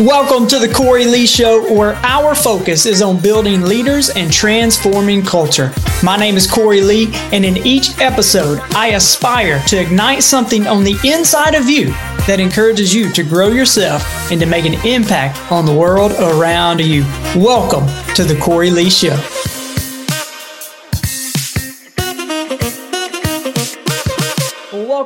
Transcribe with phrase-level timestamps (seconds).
[0.00, 5.22] Welcome to the Cory Lee Show, where our focus is on building leaders and transforming
[5.22, 5.74] culture.
[6.02, 10.84] My name is Cory Lee, and in each episode, I aspire to ignite something on
[10.84, 11.88] the inside of you
[12.26, 14.02] that encourages you to grow yourself
[14.32, 17.02] and to make an impact on the world around you.
[17.36, 19.18] Welcome to the Cory Lee Show.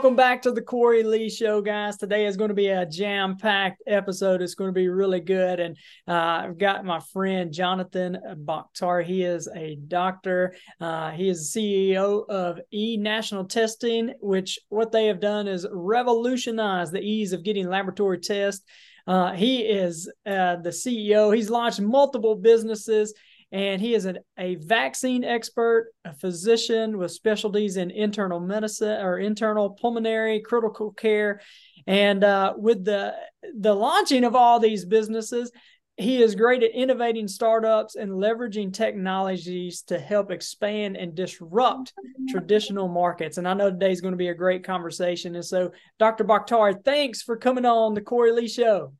[0.05, 1.96] Welcome back to the Cory Lee Show, guys.
[1.96, 4.42] Today is going to be a jam packed episode.
[4.42, 5.61] It's going to be really good.
[5.61, 9.05] And uh, I've got my friend Jonathan Baktari.
[9.05, 14.92] He is a doctor, uh, he is the CEO of E National Testing, which what
[14.92, 18.62] they have done is revolutionize the ease of getting laboratory tests.
[19.06, 23.14] Uh, he is uh, the CEO, he's launched multiple businesses
[23.54, 29.18] and he is an, a vaccine expert, a physician with specialties in internal medicine or
[29.18, 31.40] internal pulmonary critical care.
[31.86, 33.14] And uh, with the
[33.56, 35.52] the launching of all these businesses,
[35.96, 41.92] he is great at innovating startups and leveraging technologies to help expand and disrupt
[42.28, 43.39] traditional markets.
[43.39, 45.36] And I know today's going to be a great conversation.
[45.36, 46.24] And so, Dr.
[46.24, 48.94] Baktari, thanks for coming on the Cory Lee Show.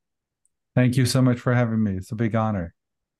[0.77, 1.96] Thank you so much for having me.
[1.96, 2.73] It's a big honor.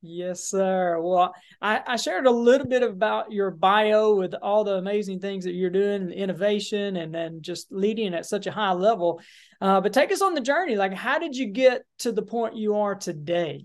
[0.07, 1.01] Yes, sir.
[1.01, 5.45] Well, I, I, shared a little bit about your bio with all the amazing things
[5.45, 9.23] that you're doing, innovation, and then just leading at such a high level.
[9.63, 10.77] Uh, but take us on the journey.
[10.77, 13.65] Like, how did you get to the point you are today?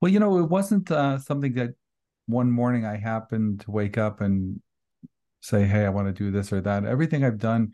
[0.00, 1.74] Well, you know, it wasn't uh, something that
[2.24, 4.62] one morning I happened to wake up and
[5.42, 7.72] say, "Hey, I want to do this or that." Everything I've done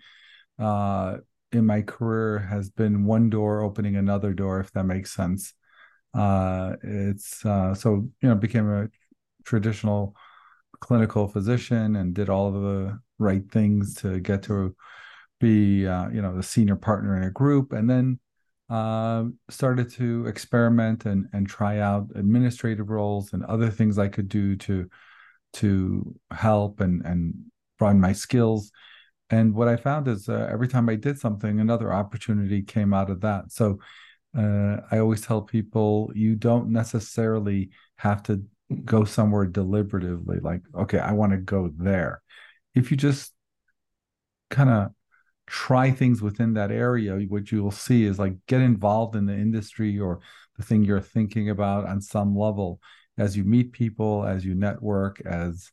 [0.58, 1.18] uh,
[1.52, 5.54] in my career has been one door opening another door, if that makes sense.
[6.16, 8.88] Uh, it's uh, so you know became a
[9.44, 10.14] traditional
[10.80, 14.74] clinical physician and did all of the right things to get to
[15.40, 18.18] be uh, you know the senior partner in a group, and then
[18.70, 24.28] uh, started to experiment and and try out administrative roles and other things I could
[24.28, 24.88] do to
[25.54, 27.34] to help and and
[27.78, 28.72] broaden my skills.
[29.28, 33.10] And what I found is uh, every time I did something, another opportunity came out
[33.10, 33.50] of that.
[33.50, 33.80] So
[34.36, 38.42] uh, I always tell people you don't necessarily have to
[38.84, 42.22] go somewhere deliberatively, like, okay, I want to go there.
[42.74, 43.32] If you just
[44.50, 44.90] kind of
[45.46, 49.34] try things within that area, what you will see is like get involved in the
[49.34, 50.20] industry or
[50.56, 52.80] the thing you're thinking about on some level
[53.18, 55.70] as you meet people, as you network, as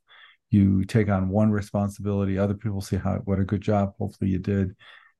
[0.50, 4.40] you take on one responsibility, other people see how what a good job hopefully you
[4.40, 4.76] did,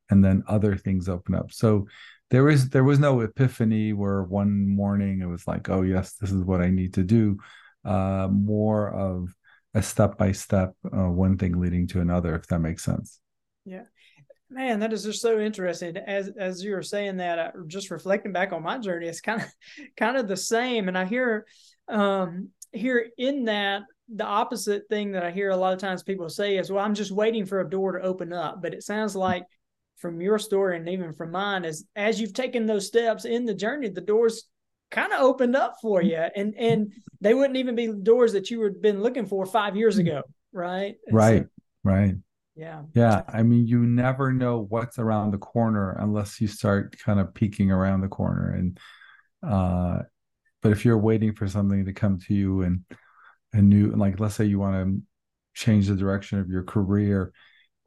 [0.10, 1.52] and then other things open up.
[1.52, 1.88] So
[2.34, 6.32] there was there was no epiphany where one morning it was like, oh yes, this
[6.32, 7.38] is what I need to do.
[7.86, 9.36] Uh, more of
[9.76, 13.20] a step by step, one thing leading to another, if that makes sense.
[13.66, 13.84] Yeah,
[14.50, 15.96] man, that is just so interesting.
[15.96, 19.44] As as you were saying that, uh, just reflecting back on my journey, it's kind
[19.44, 19.48] of
[19.96, 20.88] kind of the same.
[20.88, 21.46] And I hear
[21.88, 26.30] um here in that the opposite thing that I hear a lot of times people
[26.30, 28.60] say is, well, I'm just waiting for a door to open up.
[28.60, 29.44] But it sounds like
[30.04, 33.54] from your story and even from mine is as you've taken those steps in the
[33.54, 34.44] journey, the doors
[34.92, 36.92] kind of opened up for you, and and
[37.22, 40.22] they wouldn't even be doors that you had been looking for five years ago,
[40.52, 40.96] right?
[41.08, 41.50] And right, so,
[41.86, 42.16] right.
[42.54, 42.82] Yeah.
[42.94, 43.22] Yeah.
[43.30, 47.72] I mean, you never know what's around the corner unless you start kind of peeking
[47.72, 48.52] around the corner.
[48.52, 48.80] And,
[49.42, 50.00] uh,
[50.62, 52.84] but if you're waiting for something to come to you and
[53.54, 55.02] a new, like, let's say you want to
[55.56, 57.32] change the direction of your career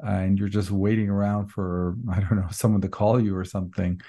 [0.01, 4.01] and you're just waiting around for i don't know someone to call you or something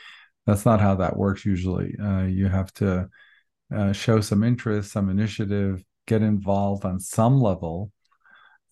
[0.47, 1.93] that's not how that works usually.
[2.01, 3.09] Uh, you have to
[3.75, 7.91] uh, show some interest some initiative get involved on some level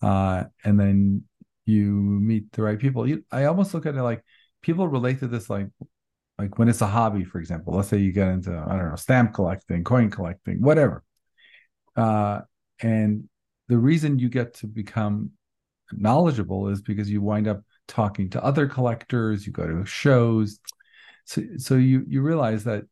[0.00, 1.22] uh, and then
[1.66, 3.06] you meet the right people.
[3.06, 4.24] You, i almost look at it like
[4.62, 5.68] people relate to this like
[6.38, 7.74] like when it's a hobby for example.
[7.74, 11.04] Let's say you get into i don't know stamp collecting coin collecting whatever.
[11.94, 12.40] Uh,
[12.80, 13.28] and
[13.68, 15.32] the reason you get to become
[15.92, 20.58] knowledgeable is because you wind up talking to other collectors, you go to shows.
[21.24, 22.84] So, so you you realize that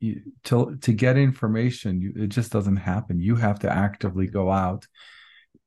[0.00, 3.20] you, to to get information, you, it just doesn't happen.
[3.20, 4.86] You have to actively go out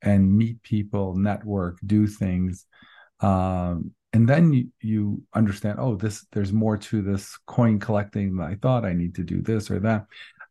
[0.02, 2.66] and meet people, network, do things,
[3.22, 5.80] um, and then you, you understand.
[5.80, 8.86] Oh, this there's more to this coin collecting than I thought.
[8.86, 10.06] I need to do this or that,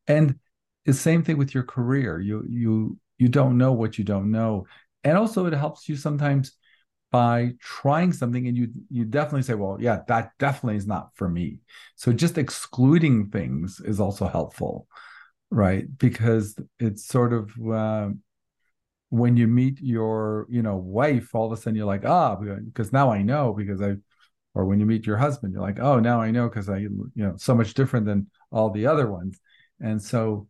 [0.07, 0.39] and
[0.85, 2.19] the same thing with your career.
[2.21, 4.67] You you you don't know what you don't know
[5.05, 6.53] and also it helps you sometimes
[7.11, 11.29] by trying something and you you definitely say well yeah that definitely is not for
[11.29, 11.59] me
[11.95, 14.87] so just excluding things is also helpful
[15.51, 18.09] right because it's sort of uh,
[19.11, 22.93] when you meet your you know wife all of a sudden you're like ah because
[22.93, 23.95] now i know because i
[24.55, 27.11] or when you meet your husband you're like oh now i know because i you
[27.15, 29.41] know so much different than all the other ones.
[29.81, 30.47] And so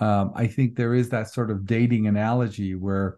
[0.00, 3.16] um, I think there is that sort of dating analogy where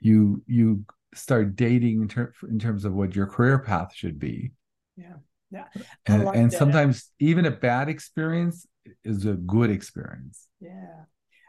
[0.00, 0.84] you you
[1.14, 4.52] start dating in, ter- in terms of what your career path should be.
[4.96, 5.14] Yeah.
[5.50, 5.66] Yeah.
[6.06, 8.66] And, and sometimes even a bad experience
[9.04, 10.48] is a good experience.
[10.60, 11.04] Yeah.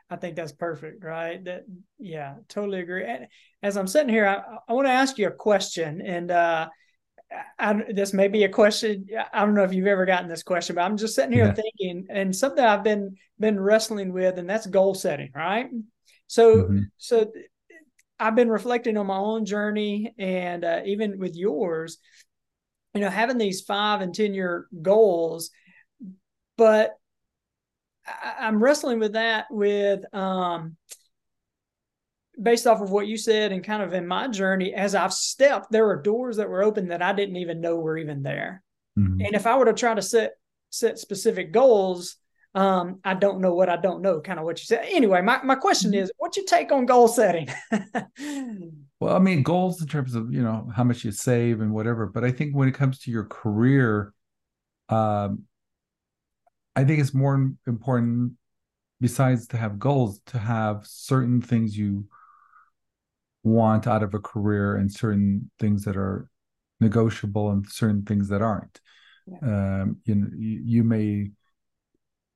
[0.07, 1.43] I think that's perfect, right?
[1.45, 1.63] That
[1.97, 3.05] yeah, totally agree.
[3.05, 3.25] And
[3.63, 6.69] as I'm sitting here, I, I want to ask you a question, and uh,
[7.57, 9.07] I, this may be a question.
[9.33, 11.53] I don't know if you've ever gotten this question, but I'm just sitting here yeah.
[11.53, 15.69] thinking, and something I've been been wrestling with, and that's goal setting, right?
[16.27, 16.79] So, mm-hmm.
[16.97, 17.31] so
[18.19, 21.97] I've been reflecting on my own journey, and uh, even with yours,
[22.93, 25.51] you know, having these five and ten year goals,
[26.57, 26.93] but
[28.07, 30.77] I, am wrestling with that with um,
[32.41, 35.71] based off of what you said and kind of in my journey as I've stepped,
[35.71, 38.63] there are doors that were open that I didn't even know were even there.
[38.97, 39.21] Mm-hmm.
[39.21, 40.33] And if I were to try to set
[40.69, 42.17] set specific goals,
[42.55, 44.87] um, I don't know what I don't know, kind of what you said.
[44.89, 46.03] Anyway, my, my question mm-hmm.
[46.03, 47.49] is what's your take on goal setting?
[48.99, 52.05] well, I mean, goals in terms of, you know, how much you save and whatever.
[52.07, 54.13] But I think when it comes to your career,
[54.87, 55.43] um,
[56.77, 58.33] I think it's more important,
[59.01, 62.05] besides to have goals, to have certain things you
[63.43, 66.29] want out of a career and certain things that are
[66.79, 68.79] negotiable and certain things that aren't.
[69.27, 69.81] Yeah.
[69.81, 71.31] Um, you know, you, you, may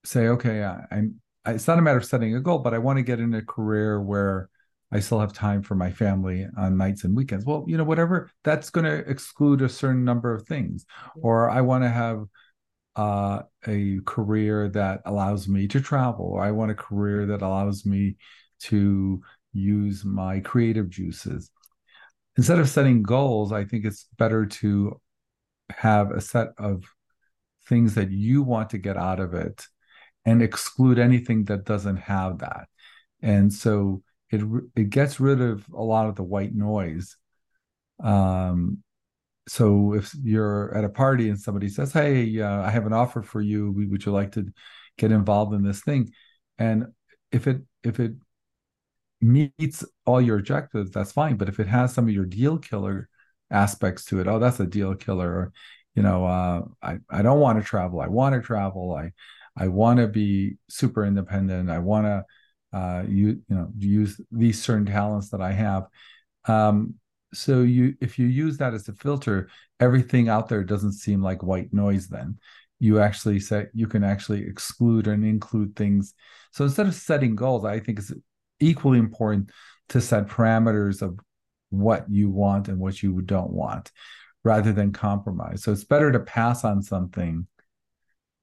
[0.09, 1.21] say, okay, I, I'm.
[1.45, 3.41] It's not a matter of setting a goal, but I want to get in a
[3.41, 4.50] career where
[4.91, 7.45] I still have time for my family on nights and weekends.
[7.45, 10.85] Well, you know, whatever that's going to exclude a certain number of things.
[11.15, 12.25] Or I want to have
[12.95, 17.85] uh, a career that allows me to travel, or I want a career that allows
[17.85, 18.17] me
[18.63, 19.21] to
[19.53, 21.51] use my creative juices.
[22.35, 25.00] Instead of setting goals, I think it's better to
[25.69, 26.83] have a set of
[27.67, 29.65] things that you want to get out of it
[30.29, 32.67] and exclude anything that doesn't have that.
[33.21, 34.41] And so it
[34.75, 37.17] it gets rid of a lot of the white noise.
[38.03, 38.83] Um,
[39.47, 43.21] so if you're at a party and somebody says, "Hey, uh, I have an offer
[43.23, 43.71] for you.
[43.91, 44.47] Would you like to
[44.97, 46.11] get involved in this thing?"
[46.59, 46.87] and
[47.31, 48.13] if it if it
[49.21, 51.35] meets all your objectives, that's fine.
[51.35, 53.09] But if it has some of your deal killer
[53.51, 55.29] aspects to it, oh, that's a deal killer.
[55.29, 55.53] Or,
[55.95, 58.01] you know, uh, I I don't want to travel.
[58.01, 58.93] I want to travel.
[58.95, 59.11] I
[59.57, 61.69] I want to be super independent.
[61.69, 62.25] I want to
[62.77, 65.87] uh, you you know use these certain talents that I have.
[66.45, 66.95] Um,
[67.33, 69.49] so you if you use that as a filter,
[69.79, 72.07] everything out there doesn't seem like white noise.
[72.07, 72.37] Then
[72.79, 76.13] you actually say you can actually exclude and include things.
[76.51, 78.13] So instead of setting goals, I think it's
[78.59, 79.51] equally important
[79.89, 81.19] to set parameters of
[81.69, 83.91] what you want and what you don't want
[84.43, 85.63] rather than compromise.
[85.63, 87.45] So it's better to pass on something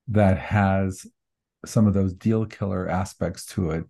[0.08, 1.06] that has
[1.64, 3.84] some of those deal killer aspects to it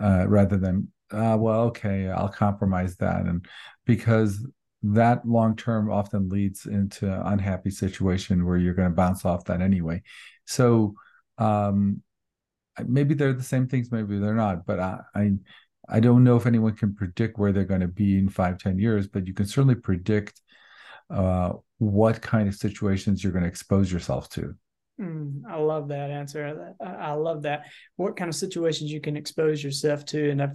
[0.00, 3.22] uh, rather than, uh, well, okay, I'll compromise that.
[3.22, 3.46] And
[3.86, 4.46] because
[4.82, 9.62] that long term often leads into unhappy situation where you're going to bounce off that
[9.62, 10.02] anyway.
[10.44, 10.94] So
[11.38, 12.02] um,
[12.84, 15.32] maybe they're the same things maybe they're not but I, I
[15.88, 18.78] i don't know if anyone can predict where they're going to be in five ten
[18.78, 20.40] years but you can certainly predict
[21.08, 24.54] uh, what kind of situations you're going to expose yourself to
[25.00, 26.74] Mm, I love that answer.
[26.80, 27.66] I, love that.
[27.96, 30.52] What kind of situations you can expose yourself to, and I've,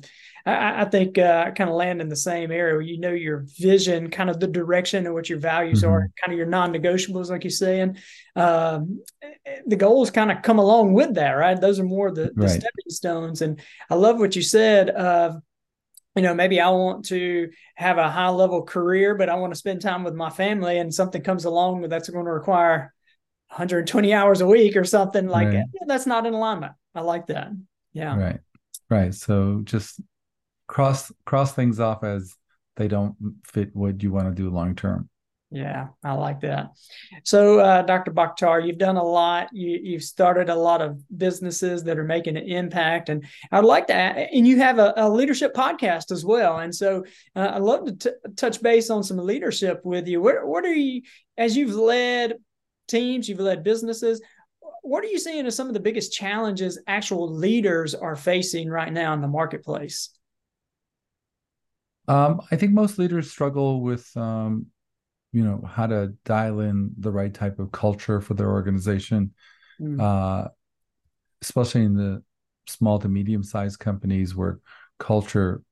[0.47, 3.11] i I, think uh, I kind of land in the same area where you know
[3.11, 5.91] your vision, kind of the direction and what your values mm-hmm.
[5.91, 7.97] are, kind of your non-negotiables, like you're saying.
[8.35, 9.03] Um,
[9.67, 11.59] the goals kind of come along with that, right?
[11.59, 12.49] Those are more the, the right.
[12.49, 13.43] stepping stones.
[13.43, 15.39] And I love what you said of
[16.15, 19.57] you know, maybe I want to have a high level career, but I want to
[19.57, 22.93] spend time with my family, and something comes along that's going to require
[23.51, 25.55] 120 hours a week or something like right.
[25.55, 26.71] yeah, that's not in alignment.
[26.95, 27.49] I like that.
[27.91, 28.15] Yeah.
[28.17, 28.39] Right.
[28.89, 29.13] Right.
[29.13, 29.99] So just
[30.67, 32.33] cross cross things off as
[32.77, 33.15] they don't
[33.45, 35.09] fit what you want to do long term.
[35.53, 36.69] Yeah, I like that.
[37.25, 38.11] So, uh, Dr.
[38.11, 39.49] Baktari, you've done a lot.
[39.51, 43.87] You, have started a lot of businesses that are making an impact, and I'd like
[43.87, 43.93] to.
[43.93, 46.59] Add, and you have a, a, leadership podcast as well.
[46.59, 47.03] And so,
[47.35, 50.21] uh, I'd love to t- touch base on some leadership with you.
[50.21, 51.01] What, what are you,
[51.37, 52.35] as you've led
[52.91, 54.21] teams, you've led businesses.
[54.83, 58.91] What are you seeing as some of the biggest challenges actual leaders are facing right
[58.91, 60.09] now in the marketplace?
[62.07, 64.67] Um, I think most leaders struggle with, um,
[65.31, 69.33] you know, how to dial in the right type of culture for their organization,
[69.79, 70.01] mm.
[70.01, 70.49] uh,
[71.41, 72.23] especially in the
[72.67, 74.59] small to medium sized companies where
[74.99, 75.63] culture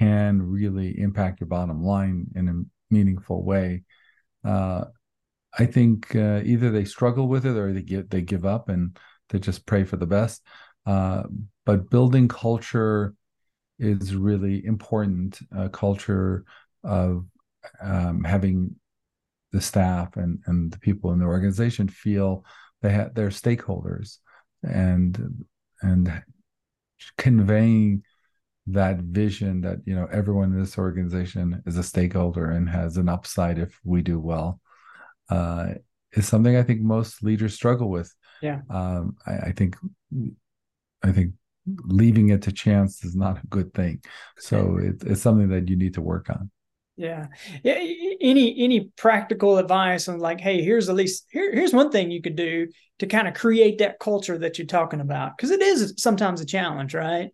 [0.00, 3.82] can really impact your bottom line in a meaningful way.
[4.44, 4.84] Uh,
[5.58, 8.98] I think uh, either they struggle with it or they give they give up, and
[9.28, 10.42] they just pray for the best.
[10.86, 11.24] Uh,
[11.64, 13.14] but building culture
[13.78, 15.38] is really important.
[15.56, 16.44] A culture
[16.82, 17.24] of
[17.80, 18.74] um, having
[19.52, 22.44] the staff and and the people in the organization feel
[22.82, 24.18] they have their stakeholders
[24.62, 25.44] and
[25.82, 26.22] and
[27.18, 28.02] conveying
[28.66, 33.08] that vision that you know everyone in this organization is a stakeholder and has an
[33.08, 34.60] upside if we do well
[35.30, 35.74] uh,
[36.12, 38.14] is something I think most leaders struggle with.
[38.42, 39.76] Yeah, um, I, I, think
[41.02, 41.34] I think
[41.66, 44.02] leaving it to chance is not a good thing.
[44.38, 46.50] So it, it's something that you need to work on.
[46.96, 47.26] Yeah.
[47.62, 47.74] yeah.
[48.20, 52.22] Any any practical advice on like, hey, here's at least here, here's one thing you
[52.22, 52.68] could do
[53.00, 56.46] to kind of create that culture that you're talking about because it is sometimes a
[56.46, 57.30] challenge, right?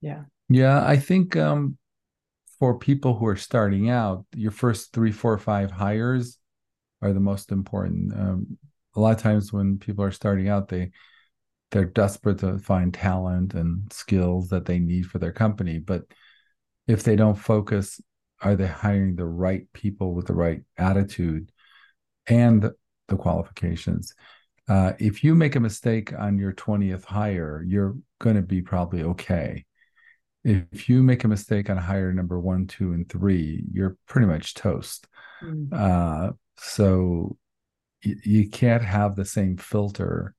[0.00, 0.22] Yeah.
[0.48, 1.76] Yeah, I think um,
[2.58, 6.38] for people who are starting out, your first three, four, five hires
[7.02, 8.12] are the most important.
[8.12, 8.58] Um,
[8.94, 10.90] a lot of times when people are starting out, they
[11.70, 16.02] they're desperate to find talent and skills that they need for their company, but
[16.86, 18.00] if they don't focus
[18.40, 21.50] are they hiring the right people with the right attitude
[22.26, 22.70] and
[23.08, 24.14] the qualifications
[24.68, 29.02] uh, if you make a mistake on your 20th hire you're going to be probably
[29.02, 29.64] okay
[30.44, 34.54] if you make a mistake on hire number one two and three you're pretty much
[34.54, 35.06] toast
[35.42, 35.72] mm.
[35.72, 37.36] uh, so
[38.02, 40.34] you can't have the same filter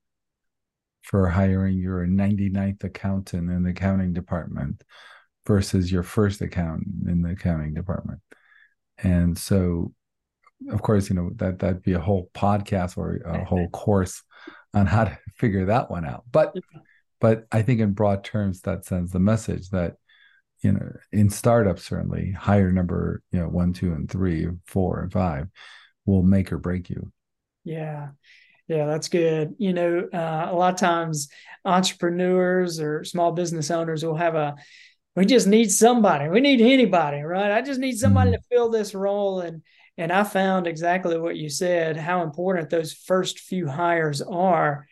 [1.01, 4.83] for hiring your 99th accountant in the accounting department
[5.45, 8.19] versus your first accountant in the accounting department.
[8.97, 9.93] And so,
[10.69, 14.23] of course, you know, that that'd be a whole podcast or a whole course
[14.73, 16.23] on how to figure that one out.
[16.31, 16.55] But
[17.19, 19.95] but I think in broad terms that sends the message that
[20.61, 25.11] you know in startups certainly higher number you know one two and three four and
[25.11, 25.47] five
[26.05, 27.11] will make or break you
[27.63, 28.09] yeah
[28.67, 31.29] yeah that's good you know uh, a lot of times
[31.65, 34.55] entrepreneurs or small business owners will have a
[35.15, 36.27] we just need somebody.
[36.27, 37.51] We need anybody, right?
[37.51, 38.41] I just need somebody mm-hmm.
[38.41, 39.41] to fill this role.
[39.41, 39.61] And
[39.97, 44.87] and I found exactly what you said, how important those first few hires are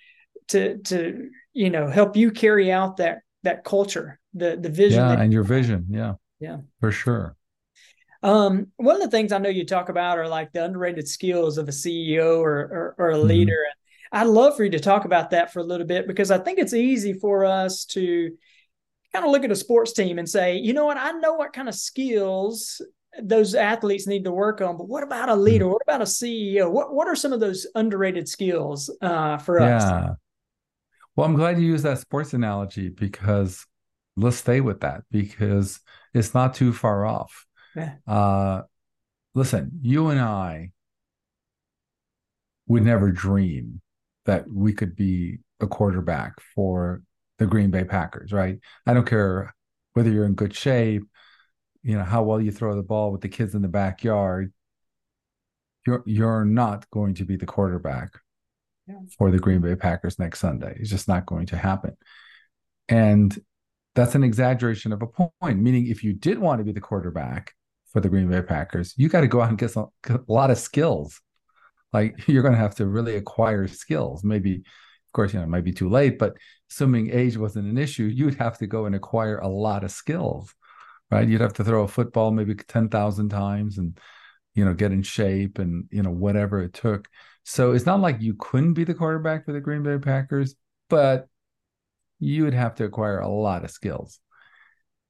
[0.49, 4.99] to to you know help you carry out that that culture, the the vision.
[4.99, 5.87] Yeah, and your vision.
[5.89, 6.13] Yeah.
[6.39, 6.57] Yeah.
[6.79, 7.35] For sure.
[8.23, 11.57] Um, one of the things I know you talk about are like the underrated skills
[11.57, 13.27] of a CEO or or, or a mm-hmm.
[13.27, 13.59] leader.
[14.11, 16.59] I'd love for you to talk about that for a little bit because I think
[16.59, 18.31] it's easy for us to
[19.13, 21.53] kind of look at a sports team and say, you know what, I know what
[21.53, 22.81] kind of skills
[23.21, 25.65] those athletes need to work on, but what about a leader?
[25.65, 25.71] Hmm.
[25.71, 26.69] What about a CEO?
[26.69, 29.77] What what are some of those underrated skills uh, for yeah.
[29.77, 29.83] us?
[29.83, 30.13] Yeah.
[31.15, 33.65] Well, I'm glad you used that sports analogy because
[34.15, 35.79] let's stay with that because
[36.13, 37.45] it's not too far off.
[37.75, 37.95] Yeah.
[38.07, 38.61] Uh,
[39.33, 40.71] listen, you and I
[42.67, 43.81] would never dream
[44.25, 47.01] that we could be a quarterback for
[47.37, 48.59] the Green Bay Packers, right?
[48.85, 49.53] I don't care
[49.93, 51.03] whether you're in good shape,
[51.83, 54.53] you know, how well you throw the ball with the kids in the backyard.
[55.85, 58.11] You're you're not going to be the quarterback
[58.87, 58.99] yeah.
[59.17, 60.77] for the Green Bay Packers next Sunday.
[60.79, 61.97] It's just not going to happen.
[62.87, 63.37] And
[63.95, 67.53] that's an exaggeration of a point, meaning if you did want to be the quarterback
[67.91, 70.51] for the Green Bay Packers, you got to go out and get some, a lot
[70.51, 71.21] of skills.
[71.93, 74.23] Like you're going to have to really acquire skills.
[74.23, 76.33] Maybe, of course, you know, it might be too late, but
[76.69, 80.53] assuming age wasn't an issue, you'd have to go and acquire a lot of skills,
[81.09, 81.27] right?
[81.27, 83.97] You'd have to throw a football maybe 10,000 times and,
[84.55, 87.07] you know, get in shape and, you know, whatever it took.
[87.43, 90.55] So it's not like you couldn't be the quarterback for the Green Bay Packers,
[90.89, 91.27] but
[92.19, 94.19] you would have to acquire a lot of skills.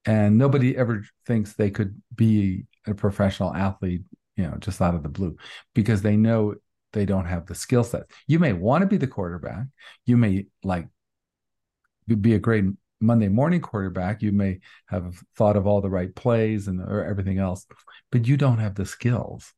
[0.06, 4.02] And nobody ever thinks they could be a professional athlete,
[4.36, 5.36] you know, just out of the blue
[5.74, 6.56] because they know
[6.94, 8.04] they don't have the skill set.
[8.28, 9.66] You may want to be the quarterback.
[10.06, 10.88] You may like
[12.08, 12.66] be a great
[13.00, 14.22] Monday morning quarterback.
[14.22, 17.66] You may have thought of all the right plays and or everything else,
[18.12, 19.54] but you don't have the skills.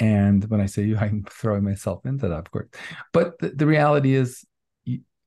[0.00, 2.68] And when I say you, I'm throwing myself into that, of course.
[3.12, 4.44] But the, the reality is,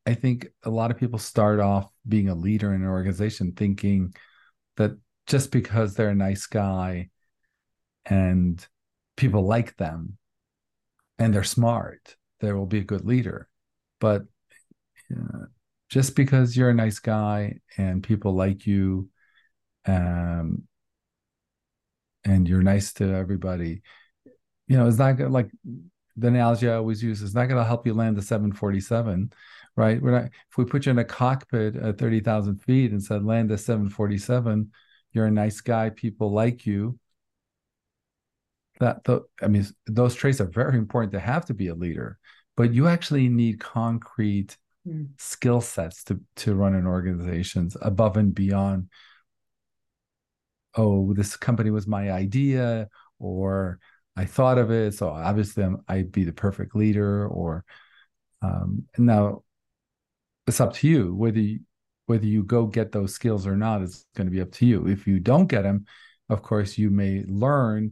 [0.06, 4.15] I think a lot of people start off being a leader in an organization thinking
[4.77, 4.98] that
[5.28, 7.10] just because they're a nice guy
[8.06, 8.66] and
[9.18, 10.18] people like them
[11.20, 13.48] and they're smart, they will be a good leader.
[14.00, 14.24] But
[15.12, 15.46] uh,
[15.90, 19.10] just because you're a nice guy and people like you
[19.86, 20.63] um,
[22.24, 23.82] and you're nice to everybody
[24.68, 25.50] you know it's not gonna like
[26.16, 29.32] the analogy i always use is not going to help you land the 747
[29.75, 33.25] right we're not if we put you in a cockpit at 30000 feet and said
[33.25, 34.72] land the 747
[35.12, 36.98] you're a nice guy people like you
[38.80, 42.18] that the, i mean those traits are very important to have to be a leader
[42.58, 45.10] but you actually need concrete Mm.
[45.20, 48.89] skill sets to to run an organizations above and beyond
[50.75, 52.88] oh this company was my idea
[53.20, 53.77] or
[54.15, 57.63] i thought of it so obviously I'm, i'd be the perfect leader or
[58.41, 59.44] um now
[60.48, 61.60] it's up to you whether you,
[62.08, 64.88] whether you go get those skills or not is going to be up to you
[64.88, 65.86] if you don't get them
[66.29, 67.91] of course you may learn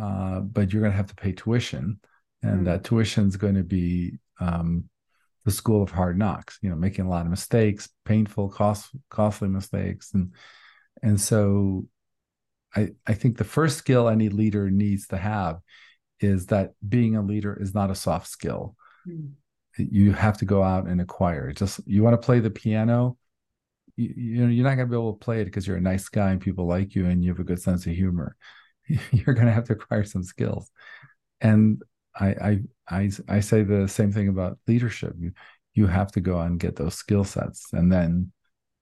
[0.00, 1.98] uh, but you're going to have to pay tuition
[2.42, 2.64] and Mm.
[2.66, 4.84] that tuition is going to be um,
[5.44, 9.48] the school of hard knocks you know making a lot of mistakes painful cost costly
[9.48, 10.32] mistakes and
[11.02, 11.86] and so
[12.76, 15.58] i i think the first skill any leader needs to have
[16.20, 18.76] is that being a leader is not a soft skill
[19.08, 19.30] Mm.
[19.78, 23.16] you have to go out and acquire just you want to play the piano
[23.98, 25.80] you, you know you're not going to be able to play it because you're a
[25.80, 28.36] nice guy and people like you and you have a good sense of humor
[28.86, 30.70] you're going to have to acquire some skills
[31.40, 31.82] and
[32.18, 35.14] I, I I I say the same thing about leadership.
[35.18, 35.32] You
[35.74, 38.32] you have to go and get those skill sets and then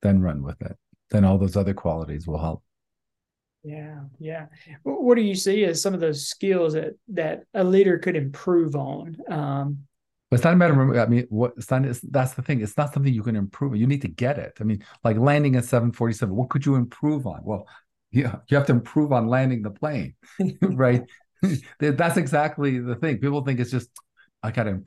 [0.02, 0.76] then run with it.
[1.11, 2.62] Then all those other qualities will help.
[3.62, 4.46] Yeah, yeah.
[4.85, 8.76] What do you see as some of those skills that that a leader could improve
[8.76, 9.16] on?
[9.28, 9.87] Um,
[10.30, 12.61] But it's not a matter of I mean what it's not it's, that's the thing.
[12.61, 13.76] It's not something you can improve.
[13.76, 14.54] You need to get it.
[14.61, 17.40] I mean, like landing a 747, what could you improve on?
[17.45, 17.66] Well,
[18.11, 20.14] yeah, you have to improve on landing the plane,
[20.62, 21.02] right?
[21.78, 23.18] That's exactly the thing.
[23.18, 23.90] People think it's just
[24.42, 24.80] I gotta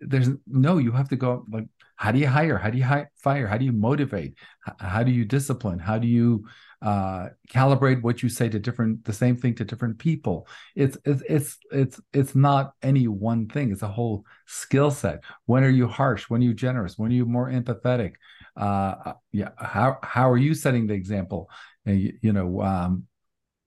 [0.00, 1.66] there's no you have to go like
[1.96, 4.34] how do you hire how do you hi- fire how do you motivate
[4.68, 6.46] H- how do you discipline how do you
[6.84, 10.46] uh calibrate what you say to different the same thing to different people.
[10.76, 13.72] It's it's it's it's it's not any one thing.
[13.72, 15.24] It's a whole skill set.
[15.46, 16.28] When are you harsh?
[16.28, 16.98] When are you generous?
[16.98, 18.12] When are you more empathetic?
[18.56, 21.48] Uh yeah how how are you setting the example?
[21.86, 23.04] You, you know um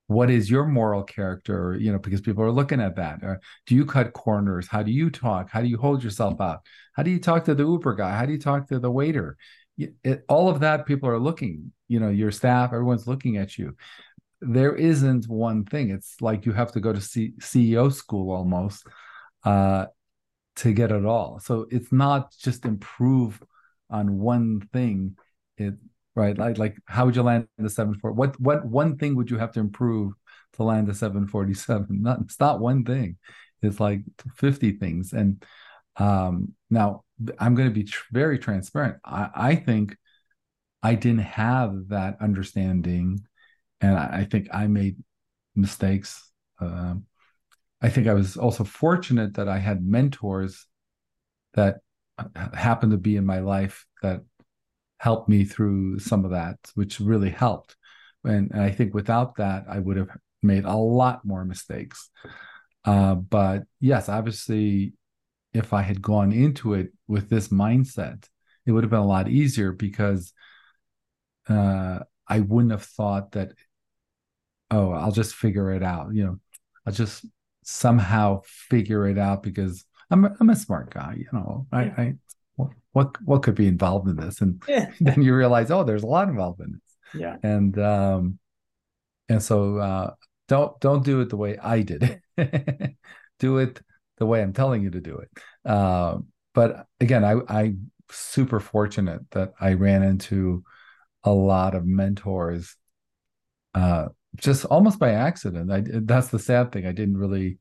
[0.08, 1.76] what is your moral character?
[1.80, 3.24] You know because people are looking at that.
[3.24, 4.68] Or do you cut corners?
[4.68, 5.50] How do you talk?
[5.50, 6.62] How do you hold yourself out
[6.94, 8.18] how do you talk to the uber guy?
[8.18, 9.38] How do you talk to the waiter
[9.78, 13.76] it, all of that people are looking you know your staff everyone's looking at you.
[14.40, 15.90] There isn't one thing.
[15.90, 18.86] It's like you have to go to C- ceo school almost
[19.44, 19.88] uh,
[20.58, 21.40] to get it all.
[21.40, 23.42] So it's not just improve
[23.90, 25.18] on one thing.
[25.58, 25.76] It
[26.16, 29.38] right like like how would you land the 74 what what one thing would you
[29.38, 30.14] have to improve
[30.54, 33.18] to land the 747 not it's not one thing.
[33.62, 34.02] It's like
[34.36, 35.14] 50 things.
[35.14, 35.44] And
[36.00, 37.04] um now
[37.40, 39.96] i'm going to be tr- very transparent i i think
[40.84, 43.20] i didn't have that understanding
[43.82, 44.98] and i, I think i made
[45.56, 47.06] mistakes um
[47.82, 50.66] i think i was also fortunate that i had mentors
[51.54, 51.78] that
[52.54, 54.22] happened to be in my life that
[55.00, 57.76] helped me through some of that, which really helped.
[58.24, 60.10] And, and I think without that, I would have
[60.42, 62.10] made a lot more mistakes.
[62.84, 64.94] Uh, but yes, obviously,
[65.54, 68.28] if I had gone into it with this mindset,
[68.66, 70.34] it would have been a lot easier because
[71.50, 73.54] uh, I wouldn't have thought that,
[74.70, 76.14] oh, I'll just figure it out.
[76.14, 76.40] You know,
[76.86, 77.26] I'll just
[77.64, 81.16] somehow figure it out because I'm a, I'm a smart guy.
[81.18, 81.82] You know, I.
[81.82, 82.14] I
[82.58, 86.04] what what what could be involved in this, and yeah, then you realize, oh, there's
[86.04, 88.40] a lot involved in this, yeah, and um,
[89.30, 90.14] and so uh,
[90.48, 92.96] don't don't do it the way I did it.
[93.40, 93.80] do it
[94.18, 95.30] the way I'm telling you to do it.
[95.66, 96.20] Uh,
[96.54, 100.64] but again, I I'm super fortunate that I ran into
[101.24, 102.76] a lot of mentors,
[103.74, 105.72] uh, just almost by accident.
[105.72, 106.86] I that's the sad thing.
[106.86, 107.60] I didn't really.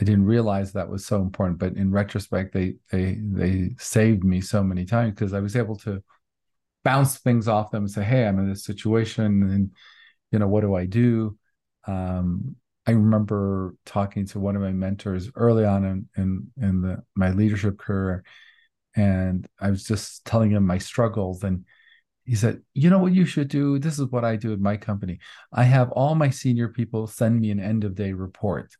[0.00, 4.40] I didn't realize that was so important, but in retrospect, they they they saved me
[4.40, 6.02] so many times because I was able to
[6.84, 9.70] bounce things off them and say, "Hey, I'm in this situation, and
[10.30, 11.36] you know, what do I do?"
[11.86, 12.56] Um,
[12.88, 17.30] I remember talking to one of my mentors early on in in, in the my
[17.32, 18.24] leadership career,
[18.96, 21.66] and I was just telling him my struggles, and
[22.24, 23.78] he said, "You know what you should do?
[23.78, 25.18] This is what I do at my company.
[25.52, 28.74] I have all my senior people send me an end of day report."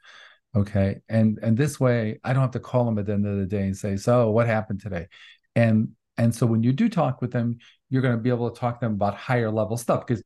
[0.56, 3.36] okay and and this way i don't have to call them at the end of
[3.36, 5.06] the day and say so what happened today
[5.54, 7.58] and and so when you do talk with them
[7.90, 10.22] you're going to be able to talk to them about higher level stuff because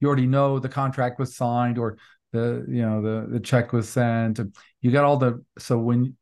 [0.00, 1.96] you already know the contract was signed or
[2.34, 4.38] the you know the the check was sent
[4.82, 6.16] you got all the so when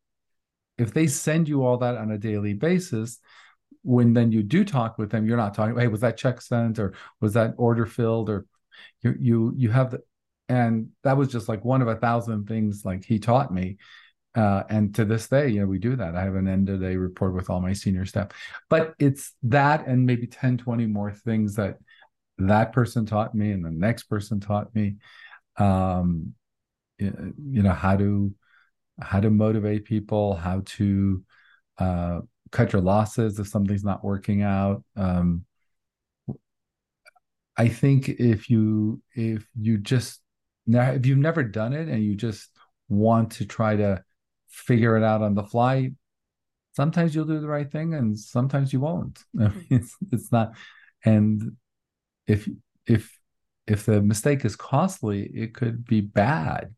[0.78, 3.18] if they send you all that on a daily basis
[3.82, 6.78] when then you do talk with them you're not talking hey was that check sent
[6.78, 8.46] or was that order filled or
[9.00, 10.00] you you you have the
[10.48, 13.78] and that was just like one of a thousand things like he taught me
[14.34, 16.16] uh, and to this day you know we do that.
[16.16, 18.28] I have an end of day report with all my senior staff.
[18.70, 21.76] But it's that and maybe 10 20 more things that
[22.38, 24.96] that person taught me and the next person taught me
[25.58, 26.34] um
[26.98, 28.32] you know how to
[29.00, 31.22] how to motivate people how to
[31.78, 34.84] uh, cut your losses if something's not working out.
[34.96, 35.44] Um,
[37.56, 40.20] I think if you if you just
[40.66, 42.50] now if you've never done it and you just
[42.88, 44.02] want to try to
[44.48, 45.90] figure it out on the fly,
[46.72, 49.18] sometimes you'll do the right thing and sometimes you won't.
[49.40, 50.52] I mean, it's it's not
[51.04, 51.56] and
[52.26, 52.48] if
[52.86, 53.18] if
[53.66, 56.74] if the mistake is costly, it could be bad.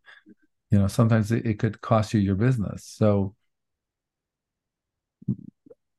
[0.70, 2.85] You know, sometimes it, it could cost you your business.
[2.85, 3.35] So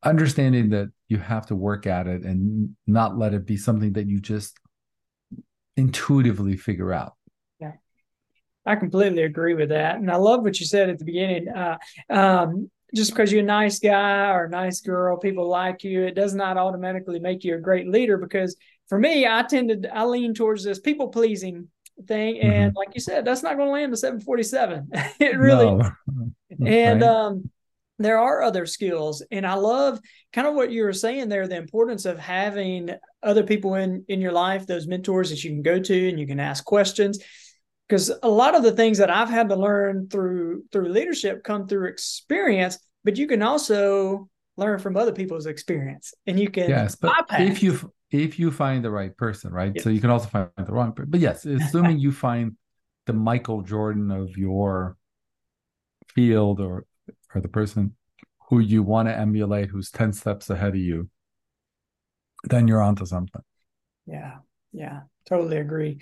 [0.04, 4.08] understanding that you have to work at it and not let it be something that
[4.08, 4.58] you just
[5.78, 7.14] intuitively figure out.
[7.60, 7.74] Yeah,
[8.66, 11.50] I completely agree with that, and I love what you said at the beginning.
[11.50, 11.78] Uh,
[12.10, 16.16] um, just because you're a nice guy or a nice girl, people like you, it
[16.16, 18.18] does not automatically make you a great leader.
[18.18, 18.56] Because
[18.88, 21.70] for me, I tended, I lean towards this people pleasing
[22.08, 22.78] thing, and mm-hmm.
[22.78, 24.90] like you said, that's not going to land the 747.
[25.20, 26.68] it really, no.
[26.68, 27.10] and right.
[27.10, 27.50] um,
[27.98, 30.00] there are other skills and i love
[30.34, 32.90] kind of what you were saying there the importance of having
[33.24, 36.28] other people in in your life those mentors that you can go to and you
[36.28, 37.20] can ask questions
[37.88, 41.68] because a lot of the things that i've had to learn through through leadership come
[41.68, 46.96] through experience but you can also learn from other people's experience and you can yes
[46.96, 47.42] but bypass.
[47.42, 47.80] if you
[48.24, 49.72] if you find the right person right?
[49.76, 49.84] Yes.
[49.84, 52.56] so you can also find the wrong person but yes assuming you find
[53.06, 54.98] the michael jordan of your
[56.08, 56.86] field or
[57.34, 57.96] or the person
[58.50, 61.10] who you want to emulate who's 10 steps ahead of you
[62.48, 63.42] then you're onto something.
[64.06, 64.38] Yeah
[64.76, 66.00] yeah totally agree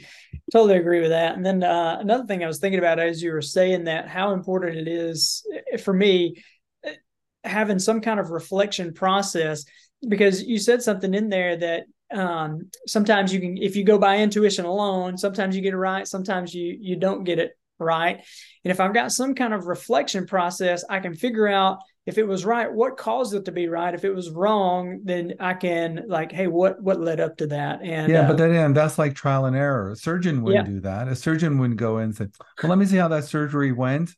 [0.51, 1.35] totally agree with that.
[1.35, 4.33] And then uh, another thing i was thinking about as you were saying that how
[4.33, 6.43] important it is eh, for me
[6.83, 6.95] eh,
[7.43, 9.63] having some kind of reflection process
[10.09, 14.17] because you said something in there that um, sometimes you can if you go by
[14.19, 18.23] intuition alone sometimes you get it right sometimes you you don't get it right.
[18.63, 22.27] And if i've got some kind of reflection process i can figure out if it
[22.27, 23.93] was right what caused it to be right.
[23.93, 27.81] If it was wrong then i can like hey what what led up to that?
[27.81, 29.91] And yeah uh, but then that's like trial and error.
[29.91, 30.73] A surgeon wouldn't yeah.
[30.73, 31.07] do that.
[31.07, 32.27] A surgeon wouldn't go in and say
[32.61, 34.11] well let me see how that surgery went.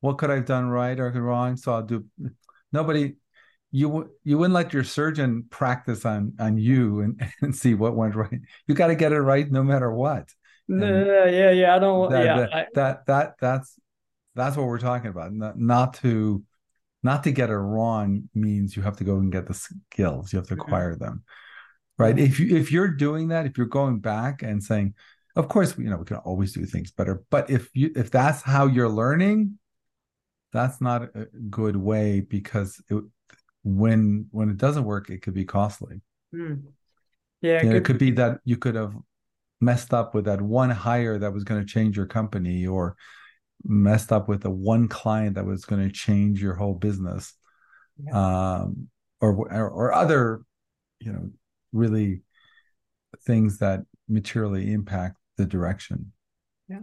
[0.00, 1.56] What could i've done right or wrong?
[1.56, 2.04] So i'll do
[2.72, 3.14] nobody
[3.72, 8.14] you you wouldn't let your surgeon practice on on you and, and see what went
[8.14, 8.40] right.
[8.66, 10.28] You got to get it right no matter what.
[10.68, 13.74] Yeah yeah yeah i don't that, yeah that, I, that that that's
[14.34, 15.32] that's what we're talking about.
[15.32, 16.42] Not, not to
[17.02, 20.32] not to get it wrong means you have to go and get the skills.
[20.32, 20.62] You have to mm-hmm.
[20.62, 21.04] acquire mm-hmm.
[21.04, 21.24] them
[21.98, 22.18] right?
[22.18, 24.94] If you if you're doing that if you're going back and saying
[25.36, 28.42] of course you know we can always do things better but if you if that's
[28.42, 29.58] how you're learning
[30.52, 33.02] that's not a good way because it,
[33.64, 36.00] when when it doesn't work it could be costly
[36.34, 36.62] mm.
[37.40, 38.94] yeah you know, it could be that you could have
[39.60, 42.96] messed up with that one hire that was going to change your company or
[43.64, 47.34] messed up with the one client that was going to change your whole business
[48.04, 48.62] yeah.
[48.62, 48.88] um,
[49.20, 50.42] or, or, or other
[50.98, 51.30] you know
[51.72, 52.22] really
[53.24, 56.12] things that materially impact the direction
[56.68, 56.80] yeah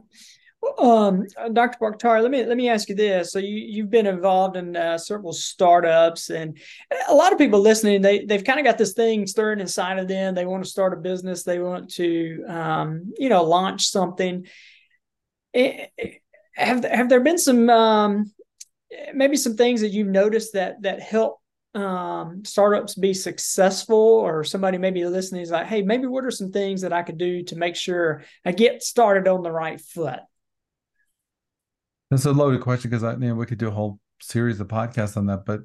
[0.81, 1.77] um, Dr.
[1.79, 3.31] Baktari, let me let me ask you this.
[3.31, 6.57] So you you've been involved in uh, several startups, and
[7.07, 10.07] a lot of people listening, they they've kind of got this thing stirring inside of
[10.07, 10.35] them.
[10.35, 11.43] They want to start a business.
[11.43, 14.45] They want to, um, you know, launch something.
[15.53, 15.91] It,
[16.55, 18.31] have have there been some um,
[19.13, 21.39] maybe some things that you've noticed that that help
[21.75, 26.51] um, startups be successful or somebody maybe listening is like hey maybe what are some
[26.51, 30.19] things that i could do to make sure i get started on the right foot
[32.09, 34.67] that's a loaded question because i you know we could do a whole series of
[34.67, 35.61] podcasts on that but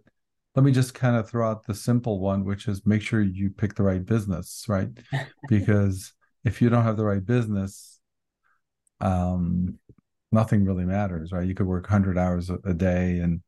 [0.55, 3.51] let me just kind of throw out the simple one which is make sure you
[3.51, 4.89] pick the right business right
[5.49, 6.13] because
[6.45, 7.99] if you don't have the right business
[9.01, 9.79] um
[10.35, 11.47] nothing really matters, right?
[11.47, 13.41] You could work 100 hours a day and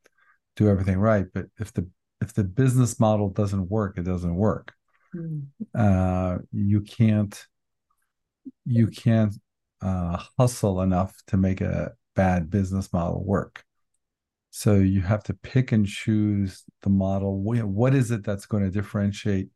[0.55, 1.87] do everything right, but if the
[2.23, 4.73] if the business model doesn't work, it doesn't work.
[5.15, 5.49] Mm.
[5.77, 7.45] Uh, you can't
[8.65, 9.35] you can't
[9.83, 13.65] uh, hustle enough to make a bad business model work.
[14.51, 17.41] So you have to pick and choose the model.
[17.41, 19.51] What is it that's going to differentiate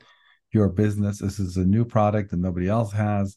[0.52, 1.18] your business?
[1.18, 3.36] This is a new product that nobody else has.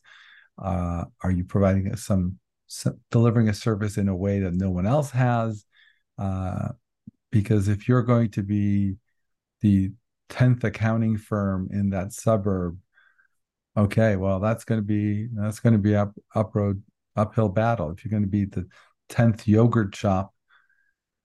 [0.61, 2.37] Uh, are you providing some
[3.11, 5.65] delivering a service in a way that no one else has.
[6.17, 6.69] Uh,
[7.31, 8.95] because if you're going to be
[9.61, 9.91] the
[10.29, 12.77] 10th accounting firm in that suburb,
[13.75, 16.81] okay, well, that's going to be, that's going to be up, up road,
[17.15, 17.91] uphill battle.
[17.91, 18.67] If you're going to be the
[19.09, 20.33] 10th yogurt shop,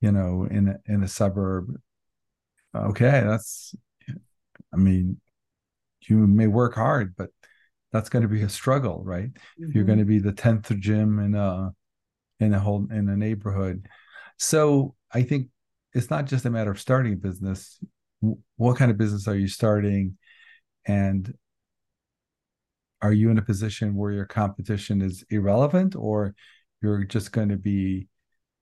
[0.01, 1.75] you know, in a, in a suburb,
[2.75, 3.75] okay, that's,
[4.73, 5.21] I mean,
[6.03, 7.31] you may work hard, but
[7.93, 9.33] that's going to be a struggle, right?
[9.33, 9.71] Mm-hmm.
[9.73, 11.73] You're going to be the tenth gym in a
[12.41, 13.87] in a whole in a neighborhood,
[14.39, 15.49] so I think
[15.95, 17.79] it's not just a matter of starting a business.
[18.57, 20.19] what kind of business are you starting
[20.87, 21.35] and
[23.01, 26.35] are you in a position where your competition is irrelevant or
[26.83, 28.09] you're just going to be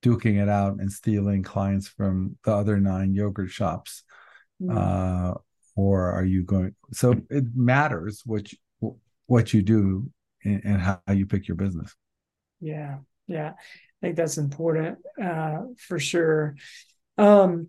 [0.03, 4.05] duking it out and stealing clients from the other nine yogurt shops
[4.63, 4.77] mm-hmm.
[4.77, 5.35] uh,
[5.75, 10.09] or are you going so it matters what you, what you do
[10.45, 11.95] and, and how you pick your business
[12.61, 16.55] yeah yeah i think that's important uh, for sure
[17.19, 17.69] um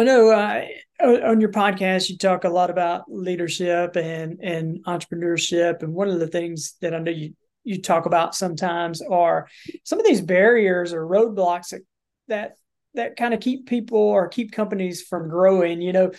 [0.00, 0.64] I know uh,
[1.02, 6.20] on your podcast you talk a lot about leadership and and entrepreneurship, and one of
[6.20, 7.34] the things that I know you
[7.68, 9.48] you talk about sometimes are
[9.84, 11.82] some of these barriers or roadblocks that
[12.28, 12.56] that,
[12.94, 15.82] that kind of keep people or keep companies from growing.
[15.82, 16.12] You know,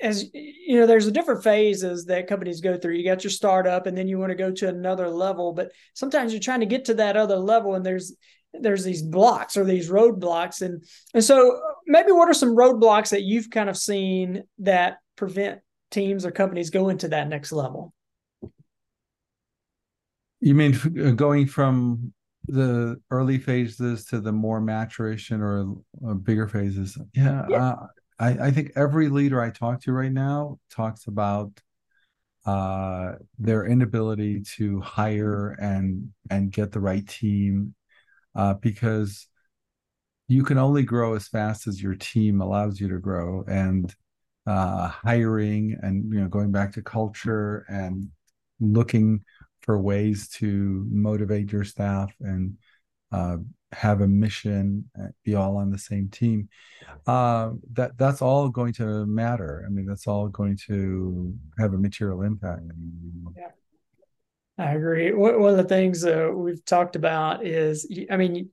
[0.00, 2.94] as you know, there's a different phases that companies go through.
[2.94, 6.32] You got your startup, and then you want to go to another level, but sometimes
[6.32, 8.14] you're trying to get to that other level, and there's
[8.52, 10.82] there's these blocks or these roadblocks and
[11.14, 15.60] and so uh, maybe what are some roadblocks that you've kind of seen that prevent
[15.92, 17.92] teams or companies going to that next level
[20.40, 20.74] you mean
[21.04, 22.12] uh, going from
[22.46, 25.74] the early phases to the more maturation or
[26.06, 27.64] uh, bigger phases yeah, yeah.
[27.64, 27.86] Uh,
[28.18, 31.52] I, I think every leader i talk to right now talks about
[32.46, 37.74] uh, their inability to hire and and get the right team
[38.34, 39.26] uh, because
[40.28, 43.94] you can only grow as fast as your team allows you to grow and
[44.46, 48.08] uh, hiring and you know going back to culture and
[48.58, 49.22] looking
[49.62, 52.56] for ways to motivate your staff and
[53.12, 53.36] uh,
[53.72, 56.48] have a mission uh, be all on the same team
[57.06, 61.78] uh, that that's all going to matter i mean that's all going to have a
[61.78, 62.62] material impact
[63.36, 63.48] yeah.
[64.60, 65.10] I agree.
[65.12, 68.50] One of the things uh, we've talked about is, I mean,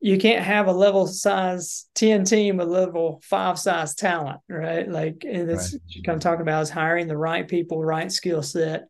[0.00, 4.86] you can't have a level size 10 team with level five size talent, right?
[4.86, 5.82] Like, and that's right.
[5.88, 8.88] you kind of talking about is hiring the right people, right skill set,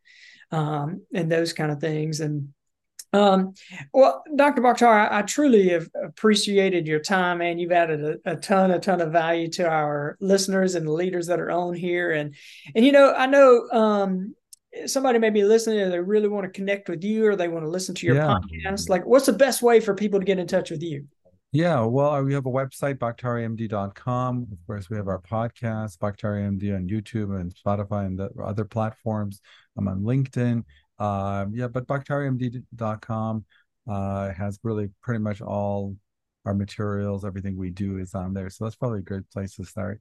[0.51, 2.21] um, and those kind of things.
[2.21, 2.49] And,
[3.13, 3.55] um,
[3.93, 4.63] well, Dr.
[4.63, 8.79] Baktari, I, I, truly have appreciated your time, and you've added a, a, ton, a
[8.79, 12.13] ton of value to our listeners and the leaders that are on here.
[12.13, 12.35] And,
[12.75, 14.35] and you know, I know, um,
[14.87, 17.65] somebody may be listening and they really want to connect with you or they want
[17.65, 18.37] to listen to your yeah.
[18.37, 21.07] podcast like what's the best way for people to get in touch with you
[21.53, 26.87] yeah well we have a website baktarimd.com of course we have our podcast baktarimd on
[26.87, 29.41] youtube and spotify and the other platforms.
[29.77, 30.65] I'm on linkedin.
[30.99, 33.45] Um, yeah but baktarimd.com
[33.89, 35.97] uh, has really pretty much all
[36.45, 37.25] our materials.
[37.25, 38.51] Everything we do is on there.
[38.51, 40.01] So that's probably a good place to start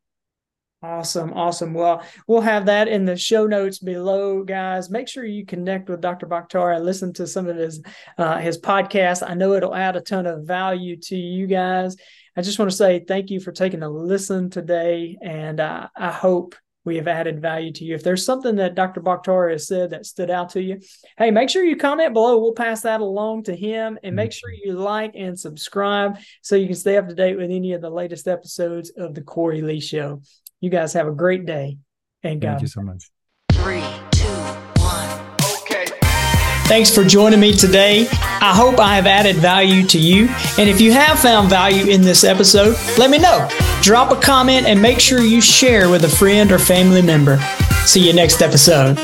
[0.84, 1.34] Awesome.
[1.34, 1.74] Awesome.
[1.74, 4.92] Well, we'll have that in the show notes below, guys.
[4.92, 6.28] Make sure you connect with Dr.
[6.28, 7.82] Baktari and listen to some of his
[8.20, 9.28] uh, his podcast.
[9.28, 11.96] I know it'll add a ton of value to you guys.
[12.36, 16.12] I just want to say thank you for taking a listen today, and uh, I
[16.12, 16.54] hope
[16.86, 17.96] we have added value to you.
[17.96, 19.02] If there's something that Dr.
[19.02, 20.80] Baktari has said that stood out to you,
[21.18, 22.38] hey, make sure you comment below.
[22.38, 26.68] We'll pass that along to him, and make sure you like and subscribe so you
[26.68, 29.80] can stay up to date with any of the latest episodes of the Cory Lee
[29.80, 30.22] Show.
[30.60, 31.78] You guys have a great day.
[32.24, 32.50] And God.
[32.50, 33.10] Thank you so much.
[33.52, 34.26] Three, two,
[34.82, 35.36] one.
[35.62, 35.86] Okay.
[36.68, 38.08] Thanks for joining me today.
[38.12, 40.28] I hope I have added value to you.
[40.58, 43.48] And if you have found value in this episode, let me know.
[43.82, 47.40] Drop a comment and make sure you share with a friend or family member.
[47.86, 48.98] See you next episode.